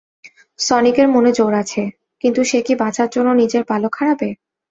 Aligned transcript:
সনিকের 0.59 1.07
মনে 1.07 1.31
জোর 1.31 1.53
আছে, 1.53 1.81
কিন্তু 2.23 2.41
সে 2.43 2.59
কি 2.61 2.73
বাঁচার 2.75 3.07
জন্য 3.11 3.29
নিজের 3.41 3.63
পালক 3.65 3.93
হারাবে? 3.99 4.29